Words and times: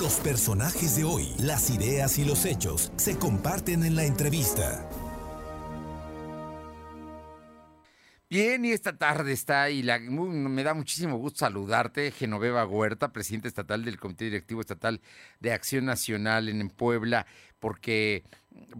Los 0.00 0.14
personajes 0.14 0.96
de 0.96 1.04
hoy, 1.04 1.28
las 1.40 1.68
ideas 1.68 2.16
y 2.16 2.24
los 2.24 2.46
hechos 2.46 2.90
se 2.96 3.18
comparten 3.18 3.84
en 3.84 3.96
la 3.96 4.04
entrevista. 4.04 4.88
Bien, 8.30 8.64
y 8.64 8.72
esta 8.72 8.96
tarde 8.96 9.32
está, 9.32 9.68
y 9.68 9.82
me 9.82 10.62
da 10.62 10.72
muchísimo 10.72 11.18
gusto 11.18 11.40
saludarte, 11.40 12.12
Genoveva 12.12 12.64
Huerta, 12.64 13.12
presidenta 13.12 13.48
estatal 13.48 13.84
del 13.84 14.00
Comité 14.00 14.24
Directivo 14.24 14.62
Estatal 14.62 15.02
de 15.38 15.52
Acción 15.52 15.84
Nacional 15.84 16.48
en, 16.48 16.70
Puebla, 16.70 17.26
porque, 17.58 18.24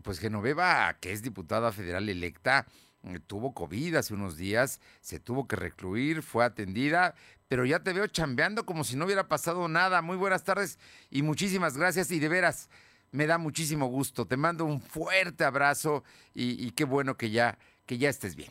pues 0.02 0.20
Genoveva, 0.20 0.96
que 1.00 1.12
es 1.12 1.22
diputada 1.22 1.70
federal 1.70 2.08
electa, 2.08 2.66
eh, 3.04 3.18
tuvo 3.26 3.52
COVID 3.52 3.96
hace 3.96 4.14
unos 4.14 4.38
días, 4.38 4.80
se 5.02 5.20
tuvo 5.20 5.46
que 5.46 5.56
recluir, 5.56 6.22
fue 6.22 6.46
atendida, 6.46 7.14
pero 7.50 7.64
ya 7.64 7.80
te 7.80 7.92
veo 7.92 8.06
chambeando 8.06 8.64
como 8.64 8.84
si 8.84 8.96
no 8.96 9.06
hubiera 9.06 9.26
pasado 9.26 9.66
nada. 9.66 10.02
Muy 10.02 10.16
buenas 10.16 10.44
tardes 10.44 10.78
y 11.10 11.22
muchísimas 11.22 11.76
gracias 11.76 12.12
y 12.12 12.20
de 12.20 12.28
veras 12.28 12.70
me 13.10 13.26
da 13.26 13.38
muchísimo 13.38 13.86
gusto. 13.86 14.24
Te 14.24 14.36
mando 14.36 14.64
un 14.64 14.80
fuerte 14.80 15.42
abrazo 15.42 16.04
y, 16.32 16.70
qué 16.70 16.84
bueno 16.84 17.16
que 17.16 17.30
ya, 17.30 17.58
que 17.86 17.98
ya 17.98 18.08
estés 18.08 18.36
bien. 18.36 18.50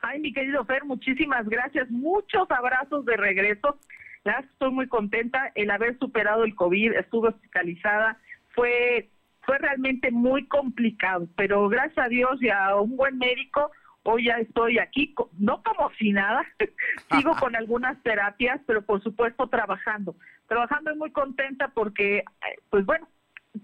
Ay, 0.00 0.18
mi 0.18 0.32
querido 0.32 0.64
Fer, 0.64 0.84
muchísimas 0.84 1.48
gracias. 1.48 1.88
Muchos 1.88 2.50
abrazos 2.50 3.04
de 3.04 3.16
regreso. 3.16 3.78
Estoy 4.24 4.72
muy 4.72 4.88
contenta 4.88 5.52
el 5.54 5.70
haber 5.70 5.96
superado 6.00 6.42
el 6.42 6.56
COVID, 6.56 6.92
estuve 6.94 7.28
hospitalizada, 7.28 8.18
fue 8.56 9.08
fue 9.42 9.58
realmente 9.58 10.10
muy 10.10 10.48
complicado, 10.48 11.28
pero 11.36 11.68
gracias 11.68 12.04
a 12.04 12.08
Dios 12.08 12.42
y 12.42 12.48
a 12.48 12.74
un 12.74 12.96
buen 12.96 13.16
médico, 13.16 13.70
hoy 14.06 14.26
ya 14.26 14.34
estoy 14.34 14.78
aquí, 14.78 15.14
no 15.38 15.62
como 15.62 15.90
si 15.98 16.12
nada, 16.12 16.46
sigo 17.10 17.34
con 17.40 17.56
algunas 17.56 18.00
terapias, 18.02 18.60
pero 18.66 18.82
por 18.82 19.02
supuesto 19.02 19.48
trabajando, 19.48 20.14
trabajando 20.48 20.92
y 20.92 20.96
muy 20.96 21.10
contenta 21.10 21.68
porque, 21.68 22.24
pues 22.70 22.86
bueno, 22.86 23.08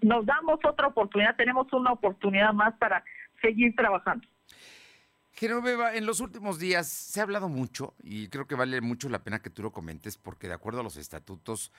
nos 0.01 0.27
damos 0.27 0.59
otra 0.65 0.89
oportunidad, 0.89 1.37
tenemos 1.37 1.73
una 1.73 1.93
oportunidad 1.93 2.53
más 2.53 2.75
para 2.75 3.05
seguir 3.41 3.75
trabajando. 3.77 4.27
Genoveva, 5.35 5.95
en 5.95 6.05
los 6.07 6.21
últimos 6.21 6.59
días 6.59 6.89
se 6.89 7.21
ha 7.21 7.23
hablado 7.23 7.49
mucho 7.49 7.95
y 8.03 8.29
creo 8.29 8.47
que 8.47 8.55
vale 8.55 8.81
mucho 8.81 9.09
la 9.09 9.25
pena 9.25 9.41
que 9.41 9.49
tú 9.49 9.63
lo 9.63 9.73
comentes 9.73 10.19
porque 10.19 10.47
de 10.47 10.55
acuerdo 10.55 10.81
a 10.81 10.85
los 10.85 10.97
estatutos 10.97 11.73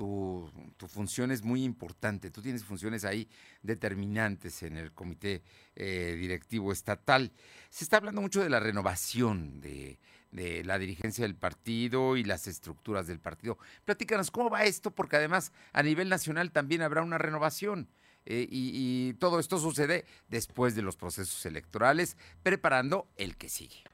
tu, 0.00 0.88
función 0.88 1.30
es 1.30 1.42
muy 1.42 1.62
importante. 1.62 2.30
Tú 2.30 2.40
tienes 2.40 2.64
funciones 2.64 3.04
ahí 3.04 3.28
determinantes 3.62 4.62
en 4.62 4.78
el 4.78 4.92
comité 4.92 5.42
eh, 5.76 6.16
directivo 6.18 6.72
estatal. 6.72 7.30
Se 7.68 7.84
está 7.84 7.98
hablando 7.98 8.22
mucho 8.22 8.42
de 8.42 8.48
la 8.48 8.60
renovación 8.60 9.60
de, 9.60 9.98
la 10.32 10.78
dirigencia 10.78 11.24
del 11.26 11.34
partido 11.34 12.16
y 12.16 12.24
las 12.24 12.46
estructuras 12.46 13.08
del 13.08 13.20
partido. 13.20 13.58
Platícanos, 13.84 14.30
¿cómo 14.30 14.48
va 14.48 14.64
esto? 14.64 14.90
Porque 14.90 15.16
además 15.16 15.52
a 15.74 15.82
nivel 15.82 16.08
nacional 16.08 16.50
también 16.50 16.80
habrá 16.80 17.02
una 17.02 17.18
renovación. 17.18 17.86
Eh, 18.24 18.46
y, 18.50 18.70
y 19.10 19.14
todo 19.14 19.38
esto 19.38 19.58
sucede 19.58 20.06
después 20.28 20.74
de 20.74 20.82
los 20.82 20.96
procesos 20.96 21.44
electorales, 21.44 22.16
preparando 22.42 23.06
el 23.16 23.36
que 23.36 23.50
sigue. 23.50 23.84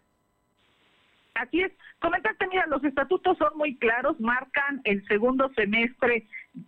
Así 1.37 1.61
es. 1.61 1.73
Comentarte, 2.01 2.47
mira, 2.49 2.67
los 2.67 2.83
estatutos 2.83 3.37
son 3.37 3.57
muy 3.57 3.77
claros, 3.77 4.19
marcan 4.21 4.81
el 4.85 5.07
segundo 5.07 5.51
semestre 5.55 6.27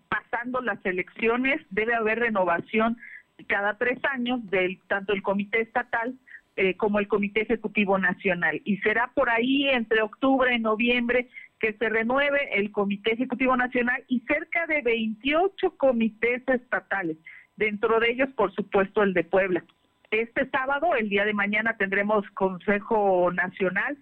pasando 0.08 0.60
las 0.60 0.84
elecciones, 0.84 1.60
debe 1.70 1.94
haber 1.94 2.18
renovación 2.18 2.98
cada 3.46 3.78
tres 3.78 3.98
años 4.04 4.44
del 4.50 4.78
tanto 4.88 5.14
el 5.14 5.22
comité 5.22 5.62
estatal 5.62 6.14
eh, 6.56 6.76
como 6.76 6.98
el 6.98 7.08
comité 7.08 7.42
ejecutivo 7.42 7.98
nacional 7.98 8.60
y 8.64 8.78
será 8.78 9.10
por 9.14 9.30
ahí 9.30 9.68
entre 9.68 10.02
octubre 10.02 10.54
y 10.54 10.58
noviembre 10.58 11.28
que 11.60 11.72
se 11.74 11.88
renueve 11.88 12.58
el 12.58 12.70
comité 12.70 13.14
ejecutivo 13.14 13.56
nacional 13.56 14.04
y 14.08 14.20
cerca 14.20 14.66
de 14.66 14.82
28 14.82 15.76
comités 15.78 16.42
estatales, 16.46 17.16
dentro 17.56 18.00
de 18.00 18.10
ellos 18.10 18.28
por 18.36 18.52
supuesto 18.54 19.02
el 19.02 19.14
de 19.14 19.24
Puebla. 19.24 19.64
Este 20.10 20.48
sábado, 20.50 20.94
el 20.94 21.08
día 21.08 21.24
de 21.24 21.34
mañana, 21.34 21.76
tendremos 21.76 22.28
Consejo 22.30 23.30
Nacional 23.32 23.96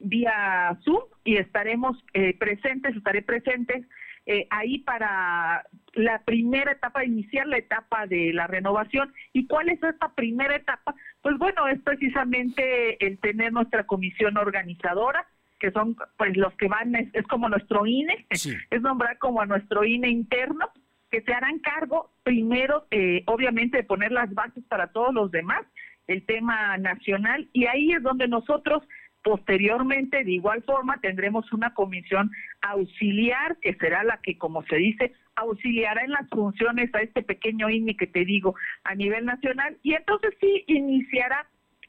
vía 0.00 0.76
Zoom 0.84 1.02
y 1.24 1.36
estaremos 1.36 1.96
eh, 2.14 2.36
presentes, 2.38 2.96
estaré 2.96 3.22
presente 3.22 3.84
eh, 4.26 4.46
ahí 4.50 4.78
para 4.78 5.64
la 5.94 6.22
primera 6.24 6.72
etapa, 6.72 7.04
iniciar 7.04 7.46
la 7.46 7.58
etapa 7.58 8.06
de 8.06 8.32
la 8.32 8.46
renovación. 8.46 9.12
¿Y 9.32 9.46
cuál 9.46 9.68
es 9.68 9.82
esta 9.82 10.14
primera 10.14 10.56
etapa? 10.56 10.94
Pues 11.22 11.38
bueno, 11.38 11.66
es 11.68 11.80
precisamente 11.80 13.04
el 13.04 13.18
tener 13.18 13.52
nuestra 13.52 13.84
comisión 13.84 14.36
organizadora, 14.36 15.26
que 15.58 15.70
son 15.72 15.96
pues 16.16 16.36
los 16.36 16.54
que 16.54 16.68
van, 16.68 16.94
es, 16.94 17.26
como 17.28 17.48
nuestro 17.48 17.86
INE, 17.86 18.26
es 18.30 18.82
nombrar 18.82 19.18
como 19.18 19.40
a 19.40 19.46
nuestro 19.46 19.84
INE 19.84 20.08
interno, 20.08 20.70
que 21.10 21.22
se 21.22 21.32
harán 21.32 21.58
cargo 21.58 22.12
primero, 22.22 22.86
eh, 22.90 23.24
obviamente, 23.26 23.78
de 23.78 23.84
poner 23.84 24.12
las 24.12 24.32
bases 24.32 24.64
para 24.68 24.92
todos 24.92 25.12
los 25.12 25.30
demás, 25.30 25.66
el 26.06 26.24
tema 26.24 26.76
nacional, 26.78 27.48
y 27.52 27.66
ahí 27.66 27.92
es 27.92 28.02
donde 28.02 28.28
nosotros 28.28 28.82
Posteriormente, 29.22 30.24
de 30.24 30.32
igual 30.32 30.62
forma, 30.62 30.98
tendremos 31.00 31.52
una 31.52 31.74
comisión 31.74 32.30
auxiliar, 32.62 33.58
que 33.58 33.74
será 33.74 34.02
la 34.02 34.18
que, 34.22 34.38
como 34.38 34.62
se 34.64 34.76
dice, 34.76 35.12
auxiliará 35.36 36.04
en 36.04 36.12
las 36.12 36.28
funciones 36.30 36.94
a 36.94 37.00
este 37.00 37.22
pequeño 37.22 37.68
INE 37.68 37.96
que 37.96 38.06
te 38.06 38.24
digo 38.24 38.54
a 38.84 38.94
nivel 38.94 39.26
nacional. 39.26 39.76
Y 39.82 39.94
entonces 39.94 40.34
sí 40.40 40.64
iniciará 40.66 41.46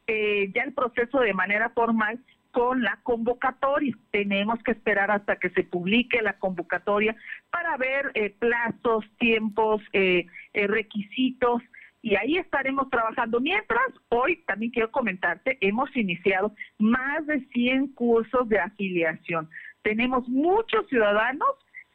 eh, 0.08 0.52
ya 0.54 0.64
el 0.64 0.74
proceso 0.74 1.20
de 1.20 1.34
manera 1.34 1.70
formal 1.70 2.20
con 2.52 2.82
la 2.84 3.00
convocatoria. 3.04 3.96
Tenemos 4.12 4.62
que 4.64 4.72
esperar 4.72 5.10
hasta 5.10 5.38
que 5.38 5.52
se 5.52 5.64
publique 5.64 6.22
la 6.22 6.38
convocatoria 6.38 7.16
para 7.50 7.78
ver 7.78 8.12
eh, 8.14 8.30
plazos, 8.38 9.06
tiempos, 9.20 9.82
eh, 9.94 10.26
requisitos 10.54 11.62
y 12.02 12.16
ahí 12.16 12.38
estaremos 12.38 12.90
trabajando. 12.90 13.40
Mientras, 13.40 13.88
hoy 14.10 14.38
también 14.48 14.72
quiero 14.72 14.92
comentarte, 14.92 15.58
hemos 15.62 15.96
iniciado 15.96 16.54
más 16.80 17.26
de 17.28 17.46
100 17.54 17.94
cursos 17.94 18.50
de 18.50 18.60
afiliación. 18.60 19.50
Tenemos 19.84 20.28
muchos 20.28 20.88
ciudadanos 20.88 21.50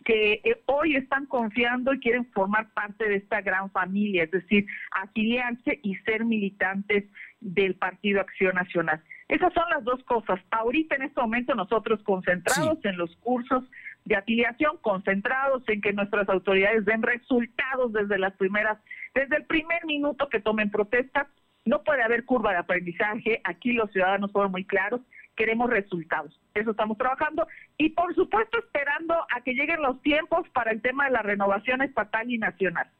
que 0.05 0.41
eh, 0.45 0.63
hoy 0.67 0.95
están 0.95 1.27
confiando 1.27 1.93
y 1.93 1.99
quieren 1.99 2.27
formar 2.27 2.73
parte 2.73 3.09
de 3.09 3.17
esta 3.17 3.41
gran 3.41 3.71
familia, 3.73 4.23
es 4.23 4.31
decir, 4.31 4.65
afiliarse 4.93 5.81
y 5.83 5.97
ser 5.97 6.25
militantes 6.25 7.05
del 7.41 7.75
Partido 7.75 8.21
Acción 8.21 8.55
Nacional. 8.55 9.03
Esas 9.29 9.53
son 9.53 9.69
las 9.71 9.83
dos 9.83 10.03
cosas. 10.05 10.39
Ahorita 10.53 10.95
en 10.95 11.03
este 11.03 11.21
momento 11.21 11.57
nosotros 11.57 12.01
concentrados 12.05 12.79
en 12.85 12.97
los 12.97 13.15
cursos 13.17 13.65
de 14.05 14.15
afiliación, 14.15 14.79
concentrados 14.83 15.65
en 15.67 15.81
que 15.81 15.93
nuestras 15.93 16.29
autoridades 16.29 16.85
den 16.85 17.03
resultados 17.03 17.93
desde 17.93 18.19
las 18.19 18.35
primeras 18.35 18.79
desde 19.17 19.37
el 19.37 19.47
primer 19.47 19.87
minuto 19.87 20.29
que 20.29 20.41
tomen 20.41 20.71
protesta, 20.71 21.31
no 21.65 21.83
puede 21.83 22.03
haber 22.03 22.27
curva 22.27 22.53
de 22.53 22.59
aprendizaje. 22.59 23.41
Aquí 23.45 23.73
los 23.73 23.91
ciudadanos 23.91 24.31
fueron 24.31 24.53
muy 24.53 24.67
claros. 24.67 25.01
Queremos 25.35 25.71
resultados. 25.71 26.39
Eso 26.55 26.73
estamos 26.73 26.99
trabajando. 26.99 27.49
Y 27.79 27.91
por 27.91 28.15
supuesto 28.15 28.59
esperando 28.59 29.15
a 29.15 29.41
que 29.41 29.55
lleguen 29.55 29.81
los 29.81 30.03
tiempos 30.03 30.47
para 30.51 30.71
el 30.71 30.83
tema 30.83 31.07
de 31.07 31.13
la 31.13 31.23
renovación 31.23 31.81
estatal 31.81 32.31
y 32.31 32.37
nacional. 32.37 32.91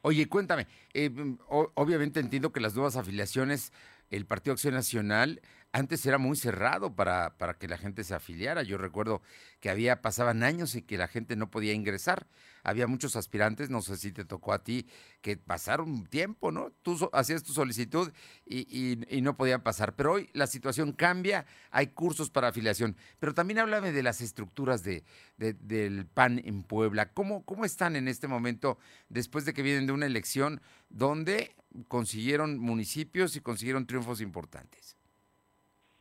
Oye, 0.00 0.26
cuéntame, 0.28 0.66
eh, 0.94 1.10
obviamente 1.48 2.20
entiendo 2.20 2.52
que 2.52 2.60
las 2.60 2.74
nuevas 2.74 2.96
afiliaciones, 2.96 3.72
el 4.10 4.24
Partido 4.24 4.54
Acción 4.54 4.72
Nacional 4.72 5.42
antes 5.76 6.06
era 6.06 6.16
muy 6.16 6.38
cerrado 6.38 6.94
para, 6.94 7.36
para 7.36 7.52
que 7.54 7.68
la 7.68 7.76
gente 7.76 8.02
se 8.02 8.14
afiliara. 8.14 8.62
Yo 8.62 8.78
recuerdo 8.78 9.20
que 9.60 9.68
había, 9.68 10.00
pasaban 10.00 10.42
años 10.42 10.74
y 10.74 10.80
que 10.80 10.96
la 10.96 11.06
gente 11.06 11.36
no 11.36 11.50
podía 11.50 11.74
ingresar. 11.74 12.26
Había 12.62 12.86
muchos 12.86 13.14
aspirantes, 13.14 13.68
no 13.68 13.82
sé 13.82 13.98
si 13.98 14.10
te 14.10 14.24
tocó 14.24 14.54
a 14.54 14.64
ti, 14.64 14.88
que 15.20 15.36
pasaron 15.36 15.90
un 15.90 16.06
tiempo, 16.06 16.50
¿no? 16.50 16.72
Tú 16.82 17.10
hacías 17.12 17.42
tu 17.42 17.52
solicitud 17.52 18.10
y, 18.46 19.04
y, 19.06 19.20
no 19.20 19.36
podían 19.36 19.62
pasar. 19.62 19.94
Pero 19.96 20.14
hoy 20.14 20.30
la 20.32 20.46
situación 20.46 20.92
cambia, 20.92 21.44
hay 21.70 21.88
cursos 21.88 22.30
para 22.30 22.48
afiliación. 22.48 22.96
Pero 23.18 23.34
también 23.34 23.58
háblame 23.58 23.92
de 23.92 24.02
las 24.02 24.22
estructuras 24.22 24.82
de, 24.82 25.04
del 25.36 26.06
PAN 26.06 26.40
en 26.42 26.62
Puebla. 26.62 27.12
¿Cómo, 27.12 27.44
¿Cómo 27.44 27.66
están 27.66 27.96
en 27.96 28.08
este 28.08 28.28
momento 28.28 28.78
después 29.10 29.44
de 29.44 29.52
que 29.52 29.62
vienen 29.62 29.86
de 29.86 29.92
una 29.92 30.06
elección 30.06 30.62
donde 30.88 31.54
consiguieron 31.86 32.58
municipios 32.58 33.36
y 33.36 33.40
consiguieron 33.40 33.86
triunfos 33.86 34.22
importantes? 34.22 34.95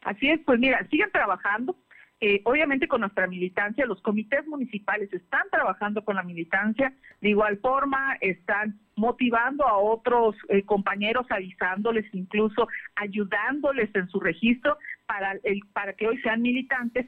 Así 0.06 0.30
es, 0.30 0.40
pues 0.46 0.60
mira, 0.60 0.88
siguen 0.90 1.12
trabajando. 1.12 1.76
Eh, 2.22 2.42
obviamente 2.46 2.88
con 2.88 3.02
nuestra 3.02 3.28
militancia, 3.28 3.86
los 3.86 4.02
comités 4.02 4.48
municipales 4.48 5.12
están 5.12 5.44
trabajando 5.52 6.06
con 6.06 6.16
la 6.16 6.24
militancia, 6.24 6.94
de 7.20 7.30
igual 7.30 7.58
forma 7.58 8.16
están 8.22 8.80
motivando 8.96 9.68
a 9.68 9.78
otros 9.78 10.36
eh, 10.48 10.64
compañeros, 10.64 11.26
avisándoles, 11.30 12.06
incluso 12.14 12.70
ayudándoles 12.96 13.94
en 13.96 14.08
su 14.08 14.22
registro 14.22 14.78
para, 15.06 15.34
el, 15.44 15.60
para 15.74 15.92
que 15.94 16.08
hoy 16.08 16.18
sean 16.22 16.42
militantes 16.42 17.06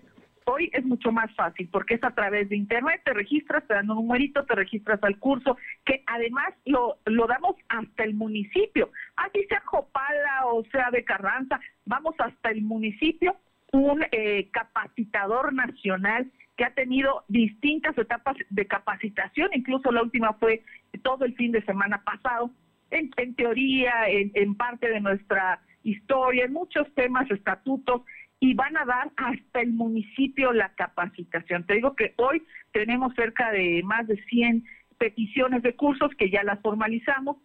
Hoy 0.50 0.70
es 0.72 0.86
mucho 0.86 1.12
más 1.12 1.30
fácil 1.36 1.68
porque 1.70 1.96
es 1.96 2.04
a 2.06 2.16
través 2.16 2.48
de 2.48 2.56
internet, 2.56 3.02
te 3.04 3.14
registras, 3.14 3.68
te 3.68 3.74
dan 3.74 3.90
un 3.90 3.98
numerito, 3.98 4.46
te 4.46 4.56
registras 4.56 5.04
al 5.04 5.20
curso, 5.20 5.58
que 5.84 6.04
además 6.08 6.54
lo, 6.64 7.00
lo 7.04 7.28
damos 7.28 7.58
hasta 7.68 8.06
el 8.06 8.14
municipio, 8.14 8.90
así 9.18 9.44
sea 9.50 9.62
Jopala 9.66 10.27
sea 10.66 10.90
de 10.92 11.04
Carranza, 11.04 11.60
vamos 11.86 12.16
hasta 12.20 12.50
el 12.50 12.62
municipio, 12.62 13.36
un 13.72 14.04
eh, 14.12 14.50
capacitador 14.52 15.54
nacional 15.54 16.32
que 16.56 16.66
ha 16.66 16.74
tenido 16.74 17.24
distintas 17.28 17.98
etapas 17.98 18.36
de 18.50 18.66
capacitación, 18.66 19.50
incluso 19.54 19.92
la 19.92 20.02
última 20.02 20.34
fue 20.34 20.64
todo 21.04 21.26
el 21.26 21.36
fin 21.36 21.52
de 21.52 21.64
semana 21.64 22.04
pasado, 22.04 22.52
en, 22.90 23.36
teoría, 23.36 24.08
en, 24.08 24.32
en 24.34 24.56
parte 24.56 24.90
de 24.90 25.02
nuestra 25.02 25.62
historia, 25.84 26.46
en 26.46 26.54
muchos 26.54 26.92
temas, 26.96 27.30
estatutos, 27.30 28.02
y 28.40 28.54
van 28.54 28.78
a 28.78 28.86
dar 28.86 29.12
hasta 29.18 29.62
el 29.62 29.74
municipio 29.74 30.54
la 30.54 30.70
capacitación. 30.76 31.66
Te 31.66 31.76
digo 31.76 31.96
que 31.96 32.14
hoy 32.18 32.44
tenemos 32.72 33.14
cerca 33.16 33.52
de 33.52 33.82
más 33.84 34.08
de 34.08 34.22
100 34.26 34.64
peticiones 34.98 35.64
de 35.64 35.76
cursos 35.76 36.12
que 36.18 36.30
ya 36.30 36.44
las 36.44 36.60
formalizamos. 36.62 37.38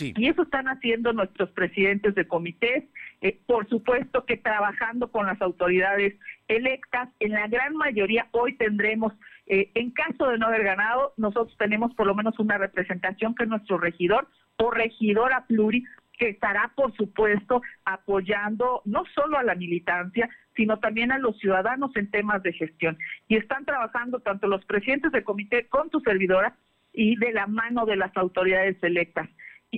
Y 0.00 0.26
eso 0.26 0.42
están 0.42 0.66
haciendo 0.66 1.12
nuestros 1.12 1.50
presidentes 1.50 2.16
de 2.16 2.26
comités, 2.26 2.84
eh, 3.20 3.38
por 3.46 3.68
supuesto 3.68 4.24
que 4.24 4.36
trabajando 4.36 5.10
con 5.12 5.26
las 5.26 5.40
autoridades 5.40 6.14
electas, 6.48 7.10
en 7.20 7.32
la 7.32 7.46
gran 7.46 7.76
mayoría 7.76 8.26
hoy 8.32 8.56
tendremos, 8.56 9.12
eh, 9.46 9.70
en 9.74 9.92
caso 9.92 10.28
de 10.28 10.38
no 10.38 10.46
haber 10.46 10.64
ganado, 10.64 11.12
nosotros 11.16 11.56
tenemos 11.58 11.94
por 11.94 12.08
lo 12.08 12.14
menos 12.14 12.36
una 12.40 12.58
representación 12.58 13.36
que 13.36 13.44
es 13.44 13.48
nuestro 13.48 13.78
regidor 13.78 14.28
o 14.56 14.70
regidora 14.72 15.46
pluri, 15.46 15.84
que 16.18 16.30
estará, 16.30 16.72
por 16.74 16.94
supuesto, 16.96 17.62
apoyando 17.84 18.82
no 18.84 19.04
solo 19.14 19.38
a 19.38 19.44
la 19.44 19.54
militancia, 19.54 20.28
sino 20.56 20.78
también 20.78 21.12
a 21.12 21.18
los 21.18 21.38
ciudadanos 21.38 21.94
en 21.96 22.10
temas 22.10 22.42
de 22.42 22.52
gestión. 22.52 22.98
Y 23.28 23.36
están 23.36 23.64
trabajando 23.64 24.20
tanto 24.20 24.46
los 24.48 24.64
presidentes 24.64 25.12
de 25.12 25.24
comité 25.24 25.66
con 25.68 25.90
tu 25.90 26.00
servidora 26.00 26.56
y 26.92 27.16
de 27.16 27.32
la 27.32 27.46
mano 27.46 27.86
de 27.86 27.96
las 27.96 28.16
autoridades 28.16 28.76
electas. 28.82 29.28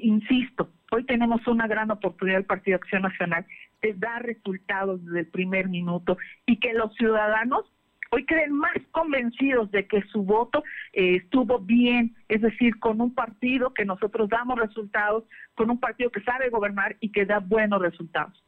Insisto, 0.02 0.70
hoy 0.90 1.04
tenemos 1.04 1.46
una 1.46 1.66
gran 1.66 1.90
oportunidad 1.90 2.38
del 2.38 2.46
Partido 2.46 2.76
Acción 2.76 3.02
Nacional 3.02 3.46
de 3.82 3.94
dar 3.94 4.24
resultados 4.24 5.04
desde 5.04 5.20
el 5.20 5.26
primer 5.26 5.68
minuto 5.68 6.16
y 6.46 6.58
que 6.58 6.72
los 6.72 6.94
ciudadanos 6.94 7.64
hoy 8.10 8.24
creen 8.24 8.52
más 8.52 8.76
convencidos 8.92 9.70
de 9.70 9.86
que 9.86 10.02
su 10.12 10.22
voto 10.22 10.62
eh, 10.92 11.16
estuvo 11.16 11.58
bien, 11.58 12.16
es 12.28 12.40
decir, 12.40 12.78
con 12.78 13.00
un 13.00 13.14
partido 13.14 13.74
que 13.74 13.84
nosotros 13.84 14.28
damos 14.28 14.58
resultados, 14.58 15.24
con 15.54 15.70
un 15.70 15.80
partido 15.80 16.10
que 16.10 16.22
sabe 16.22 16.48
gobernar 16.50 16.96
y 17.00 17.10
que 17.10 17.26
da 17.26 17.40
buenos 17.40 17.80
resultados. 17.80 18.42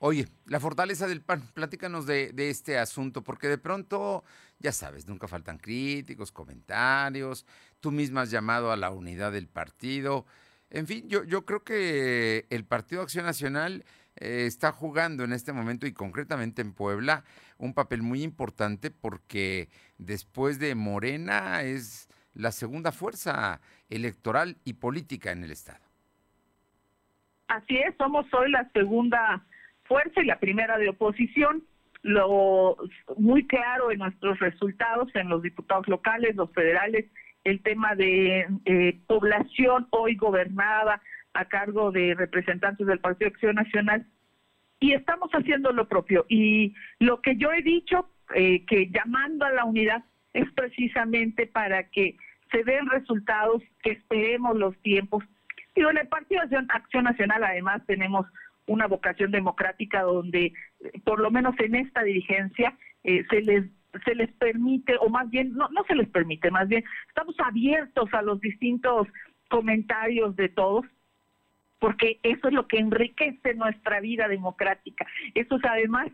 Oye, 0.00 0.26
la 0.46 0.60
fortaleza 0.60 1.08
del 1.08 1.20
PAN, 1.20 1.42
platícanos 1.54 2.06
de, 2.06 2.32
de, 2.32 2.50
este 2.50 2.78
asunto, 2.78 3.24
porque 3.24 3.48
de 3.48 3.58
pronto, 3.58 4.22
ya 4.60 4.70
sabes, 4.70 5.08
nunca 5.08 5.26
faltan 5.26 5.58
críticos, 5.58 6.30
comentarios, 6.30 7.44
tú 7.80 7.90
misma 7.90 8.20
has 8.22 8.30
llamado 8.30 8.70
a 8.70 8.76
la 8.76 8.90
unidad 8.90 9.32
del 9.32 9.48
partido. 9.48 10.24
En 10.70 10.86
fin, 10.86 11.08
yo, 11.08 11.24
yo 11.24 11.44
creo 11.44 11.64
que 11.64 12.46
el 12.50 12.64
Partido 12.64 13.02
Acción 13.02 13.24
Nacional 13.24 13.84
eh, 14.16 14.44
está 14.46 14.72
jugando 14.72 15.24
en 15.24 15.32
este 15.32 15.52
momento 15.52 15.86
y 15.86 15.92
concretamente 15.92 16.60
en 16.60 16.74
Puebla 16.74 17.24
un 17.56 17.72
papel 17.72 18.02
muy 18.02 18.22
importante 18.22 18.90
porque 18.90 19.68
después 19.96 20.58
de 20.58 20.74
Morena 20.74 21.62
es 21.62 22.08
la 22.34 22.52
segunda 22.52 22.92
fuerza 22.92 23.60
electoral 23.88 24.56
y 24.64 24.74
política 24.74 25.32
en 25.32 25.44
el 25.44 25.50
Estado. 25.50 25.84
Así 27.48 27.78
es, 27.78 27.94
somos 27.96 28.26
hoy 28.34 28.50
la 28.50 28.68
segunda 28.72 29.44
fuerza 29.84 30.20
y 30.20 30.26
la 30.26 30.38
primera 30.38 30.78
de 30.78 30.90
oposición. 30.90 31.64
Lo 32.02 32.76
muy 33.16 33.46
claro 33.46 33.90
en 33.90 33.98
nuestros 33.98 34.38
resultados 34.38 35.08
en 35.14 35.28
los 35.28 35.42
diputados 35.42 35.88
locales, 35.88 36.36
los 36.36 36.52
federales, 36.52 37.06
el 37.44 37.62
tema 37.62 37.94
de 37.94 38.46
eh, 38.64 39.00
población 39.06 39.86
hoy 39.90 40.16
gobernada 40.16 41.00
a 41.34 41.44
cargo 41.46 41.92
de 41.92 42.14
representantes 42.14 42.86
del 42.86 43.00
Partido 43.00 43.28
Acción 43.28 43.56
Nacional 43.56 44.06
y 44.80 44.92
estamos 44.92 45.30
haciendo 45.32 45.72
lo 45.72 45.88
propio. 45.88 46.26
Y 46.28 46.74
lo 46.98 47.20
que 47.20 47.36
yo 47.36 47.52
he 47.52 47.62
dicho, 47.62 48.08
eh, 48.34 48.64
que 48.66 48.90
llamando 48.90 49.44
a 49.44 49.50
la 49.50 49.64
unidad 49.64 50.04
es 50.32 50.50
precisamente 50.52 51.46
para 51.46 51.84
que 51.90 52.16
se 52.50 52.64
den 52.64 52.88
resultados, 52.88 53.62
que 53.82 53.92
esperemos 53.92 54.56
los 54.56 54.76
tiempos. 54.82 55.24
Y 55.74 55.80
en 55.82 55.98
el 55.98 56.08
Partido 56.08 56.42
Acción 56.68 57.04
Nacional 57.04 57.44
además 57.44 57.82
tenemos 57.86 58.26
una 58.66 58.86
vocación 58.86 59.30
democrática 59.30 60.02
donde, 60.02 60.52
por 61.04 61.20
lo 61.20 61.30
menos 61.30 61.54
en 61.58 61.74
esta 61.74 62.02
dirigencia, 62.02 62.76
eh, 63.04 63.24
se 63.30 63.42
les 63.42 63.64
se 64.04 64.14
les 64.14 64.30
permite, 64.32 64.96
o 65.00 65.08
más 65.08 65.28
bien, 65.30 65.52
no, 65.54 65.68
no 65.70 65.84
se 65.84 65.94
les 65.94 66.08
permite, 66.08 66.50
más 66.50 66.68
bien, 66.68 66.84
estamos 67.08 67.34
abiertos 67.38 68.12
a 68.12 68.22
los 68.22 68.40
distintos 68.40 69.08
comentarios 69.48 70.36
de 70.36 70.48
todos 70.48 70.84
porque 71.78 72.18
eso 72.22 72.48
es 72.48 72.54
lo 72.54 72.66
que 72.66 72.78
enriquece 72.78 73.54
nuestra 73.54 74.00
vida 74.00 74.28
democrática. 74.28 75.06
Eso 75.34 75.56
es 75.56 75.64
además, 75.64 76.08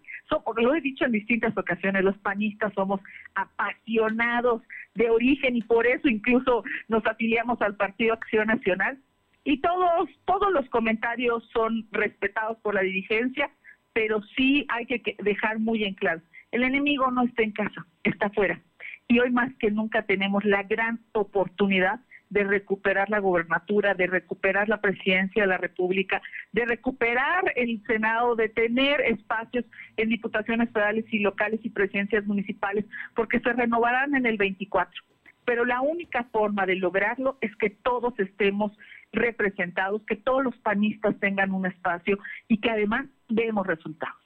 lo 0.57 0.75
he 0.75 0.81
dicho 0.81 1.05
en 1.05 1.13
distintas 1.13 1.57
ocasiones, 1.57 2.05
los 2.05 2.19
panistas 2.19 2.73
somos 2.75 3.01
apasionados 3.35 4.63
de 4.95 5.11
origen 5.11 5.57
y 5.57 5.63
por 5.63 5.87
eso 5.87 6.09
incluso 6.09 6.65
nos 6.89 7.05
afiliamos 7.07 7.61
al 7.63 7.77
Partido 7.77 8.15
Acción 8.15 8.49
Nacional. 8.49 8.99
Y 9.45 9.61
todos, 9.61 10.09
todos 10.25 10.53
los 10.53 10.69
comentarios 10.71 11.49
son 11.53 11.87
respetados 11.93 12.59
por 12.59 12.75
la 12.75 12.81
dirigencia, 12.81 13.51
pero 13.93 14.23
sí 14.37 14.67
hay 14.69 14.87
que 14.87 15.17
dejar 15.23 15.59
muy 15.59 15.85
en 15.85 15.95
claro, 15.95 16.21
el 16.55 16.63
enemigo 16.63 17.11
no 17.11 17.25
está 17.25 17.43
en 17.43 17.51
casa, 17.51 17.85
está 18.05 18.27
afuera. 18.27 18.61
Y 19.09 19.19
hoy 19.19 19.33
más 19.33 19.53
que 19.59 19.73
nunca 19.73 20.03
tenemos 20.03 20.45
la 20.45 20.63
gran 20.63 21.01
oportunidad 21.13 21.99
de 22.31 22.45
recuperar 22.45 23.11
la 23.11 23.19
gobernatura, 23.19 23.95
de 23.95 24.07
recuperar 24.07 24.69
la 24.69 24.81
presidencia 24.81 25.43
de 25.43 25.49
la 25.49 25.59
República, 25.59 26.23
de 26.53 26.65
recuperar 26.65 27.53
el 27.57 27.83
Senado, 27.89 28.37
de 28.37 28.49
tener 28.49 29.01
espacios 29.01 29.65
en 29.97 30.11
diputaciones 30.11 30.71
federales 30.71 31.05
y 31.11 31.19
locales 31.19 31.59
y 31.65 31.71
presidencias 31.71 32.25
municipales, 32.25 32.85
porque 33.17 33.41
se 33.41 33.53
renovarán 33.53 34.15
en 34.15 34.25
el 34.25 34.37
24. 34.37 35.03
Pero 35.45 35.65
la 35.65 35.81
única 35.81 36.23
forma 36.33 36.67
de 36.67 36.77
lograrlo 36.77 37.37
es 37.41 37.55
que 37.57 37.71
todos 37.71 38.15
estemos 38.21 38.71
representados, 39.13 40.03
que 40.07 40.17
todos 40.17 40.45
los 40.45 40.57
panistas 40.59 41.19
tengan 41.19 41.51
un 41.51 41.67
espacio 41.67 42.17
y 42.47 42.61
que 42.61 42.71
además 42.71 43.07
demos 43.29 43.67
resultados. 43.67 44.17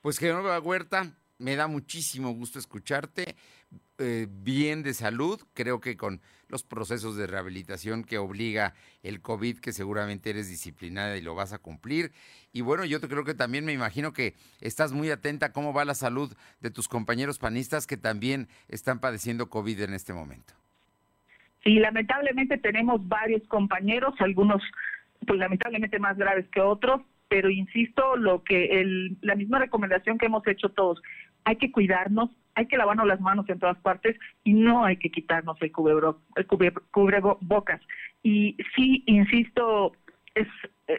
Pues 0.00 0.18
Genova 0.18 0.58
Huerta, 0.60 1.12
me 1.38 1.56
da 1.56 1.66
muchísimo 1.66 2.30
gusto 2.30 2.58
escucharte. 2.58 3.36
Eh, 4.00 4.28
bien 4.30 4.82
de 4.82 4.94
salud, 4.94 5.40
creo 5.54 5.80
que 5.80 5.96
con 5.96 6.20
los 6.48 6.62
procesos 6.62 7.16
de 7.16 7.26
rehabilitación 7.26 8.04
que 8.04 8.18
obliga 8.18 8.74
el 9.02 9.20
COVID, 9.20 9.58
que 9.58 9.72
seguramente 9.72 10.30
eres 10.30 10.48
disciplinada 10.48 11.16
y 11.16 11.20
lo 11.20 11.34
vas 11.34 11.52
a 11.52 11.58
cumplir. 11.58 12.12
Y 12.52 12.60
bueno, 12.60 12.84
yo 12.84 13.00
te 13.00 13.08
creo 13.08 13.24
que 13.24 13.34
también 13.34 13.64
me 13.64 13.72
imagino 13.72 14.12
que 14.12 14.34
estás 14.60 14.92
muy 14.92 15.10
atenta 15.10 15.46
a 15.46 15.52
cómo 15.52 15.72
va 15.72 15.84
la 15.84 15.94
salud 15.94 16.32
de 16.60 16.70
tus 16.70 16.88
compañeros 16.88 17.38
panistas 17.38 17.86
que 17.86 17.96
también 17.96 18.48
están 18.68 19.00
padeciendo 19.00 19.50
COVID 19.50 19.80
en 19.80 19.94
este 19.94 20.12
momento. 20.12 20.54
Sí, 21.64 21.74
lamentablemente 21.74 22.56
tenemos 22.56 23.06
varios 23.08 23.46
compañeros, 23.48 24.14
algunos 24.20 24.62
pues 25.26 25.38
lamentablemente 25.38 25.98
más 25.98 26.16
graves 26.16 26.46
que 26.50 26.60
otros, 26.60 27.02
pero 27.28 27.50
insisto, 27.50 28.16
lo 28.16 28.42
que 28.42 28.80
el, 28.80 29.18
la 29.20 29.34
misma 29.34 29.58
recomendación 29.58 30.18
que 30.18 30.26
hemos 30.26 30.46
hecho 30.46 30.70
todos, 30.70 31.02
hay 31.44 31.56
que 31.56 31.72
cuidarnos, 31.72 32.30
hay 32.54 32.66
que 32.66 32.76
lavarnos 32.76 33.06
las 33.06 33.20
manos 33.20 33.48
en 33.48 33.58
todas 33.58 33.78
partes 33.78 34.16
y 34.44 34.52
no 34.52 34.84
hay 34.84 34.96
que 34.96 35.10
quitarnos 35.10 35.56
el, 35.60 35.72
cubrebocas. 35.72 37.80
Y 38.22 38.56
sí, 38.74 39.04
insisto, 39.06 39.92
es, 40.34 40.48
eh, 40.88 40.98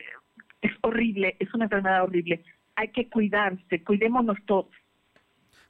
es 0.62 0.72
horrible, 0.82 1.36
es 1.40 1.54
una 1.54 1.66
enfermedad 1.66 2.04
horrible. 2.04 2.44
Hay 2.76 2.90
que 2.90 3.10
cuidarse, 3.10 3.84
cuidémonos 3.84 4.38
todos. 4.46 4.72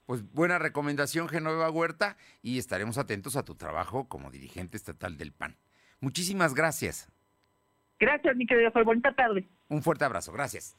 Pues 0.06 0.32
buena 0.34 0.58
recomendación, 0.58 1.28
Genoveva 1.28 1.70
Huerta, 1.70 2.18
y 2.42 2.58
estaremos 2.58 2.98
atentos 2.98 3.36
a 3.36 3.46
tu 3.46 3.56
trabajo 3.56 4.08
como 4.08 4.32
dirigente 4.32 4.78
estatal 4.78 5.18
del 5.18 5.32
PAN. 5.32 5.56
Muchísimas 6.00 6.56
gracias. 6.56 7.12
Gracias, 8.00 8.36
mi 8.36 8.48
querida 8.48 8.72
Fue 8.72 8.84
Bonita 8.84 9.14
tarde. 9.14 9.48
Un 9.68 9.84
fuerte 9.84 10.06
abrazo. 10.06 10.32
Gracias. 10.32 10.76